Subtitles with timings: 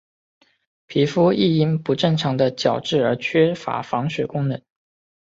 [0.87, 4.59] 皮肤亦因不正常的角质而缺乏防水功能。